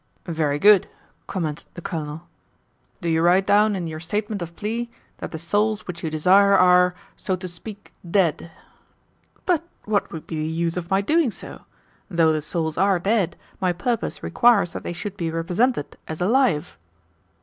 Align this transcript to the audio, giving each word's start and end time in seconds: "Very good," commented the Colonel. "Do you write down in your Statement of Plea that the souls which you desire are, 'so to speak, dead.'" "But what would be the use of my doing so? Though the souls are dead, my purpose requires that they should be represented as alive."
"Very 0.25 0.57
good," 0.57 0.87
commented 1.27 1.67
the 1.75 1.81
Colonel. 1.83 2.27
"Do 3.01 3.07
you 3.09 3.21
write 3.21 3.45
down 3.45 3.75
in 3.75 3.85
your 3.85 3.99
Statement 3.99 4.41
of 4.41 4.55
Plea 4.55 4.89
that 5.19 5.29
the 5.29 5.37
souls 5.37 5.85
which 5.85 6.03
you 6.03 6.09
desire 6.09 6.57
are, 6.57 6.95
'so 7.15 7.35
to 7.35 7.47
speak, 7.47 7.93
dead.'" 8.09 8.49
"But 9.45 9.61
what 9.85 10.11
would 10.11 10.25
be 10.25 10.37
the 10.37 10.47
use 10.47 10.75
of 10.75 10.89
my 10.89 11.01
doing 11.01 11.29
so? 11.29 11.65
Though 12.09 12.33
the 12.33 12.41
souls 12.41 12.79
are 12.79 12.97
dead, 12.97 13.37
my 13.59 13.73
purpose 13.73 14.23
requires 14.23 14.73
that 14.73 14.81
they 14.81 14.93
should 14.93 15.17
be 15.17 15.29
represented 15.29 15.95
as 16.07 16.19
alive." 16.19 16.79